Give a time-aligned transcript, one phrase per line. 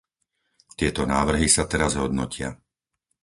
[0.79, 2.49] Tieto návrhy sa teraz hodnotia.